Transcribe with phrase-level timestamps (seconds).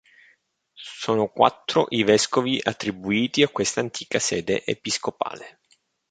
[0.73, 5.59] Sono quattro i vescovi attribuiti a questa antica sede episcopale.